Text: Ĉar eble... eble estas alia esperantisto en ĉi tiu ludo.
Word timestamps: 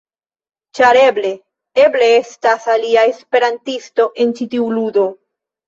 Ĉar 0.79 0.97
eble... 1.01 1.33
eble 1.83 2.09
estas 2.23 2.67
alia 2.77 3.05
esperantisto 3.13 4.11
en 4.27 4.35
ĉi 4.41 4.51
tiu 4.57 4.75
ludo. 4.81 5.09